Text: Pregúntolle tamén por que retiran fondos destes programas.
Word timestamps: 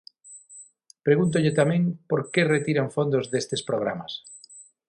Pregúntolle 1.05 1.51
tamén 1.59 1.81
por 2.09 2.21
que 2.31 2.51
retiran 2.55 2.93
fondos 2.97 3.23
destes 3.33 3.61
programas. 3.69 4.13